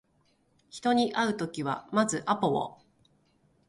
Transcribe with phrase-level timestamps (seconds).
[0.71, 2.79] 人に会うときはまずアポを